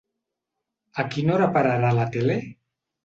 [1.03, 2.39] A quina hora pararà la tele?